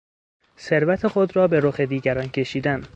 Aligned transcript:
ثروت 0.57 1.07
خود 1.07 1.35
را 1.35 1.47
به 1.47 1.59
رخ 1.59 1.79
دیگران 1.79 2.27
کشیدن 2.29 2.81